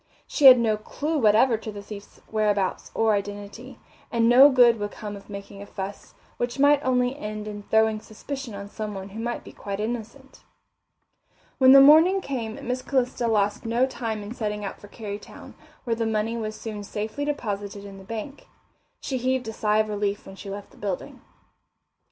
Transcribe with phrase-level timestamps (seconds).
[0.25, 3.77] She had no clue whatever to the thief's whereabouts or identity,
[4.11, 7.99] and no good would come of making a fuss, which might only end in throwing
[7.99, 10.41] suspicion on someone who might be quite innocent.
[11.59, 15.53] When the morning came Miss Calista lost no time in setting out for Kerrytown,
[15.83, 18.47] where the money was soon safely deposited in the bank.
[19.01, 21.21] She heaved a sigh of relief when she left the building.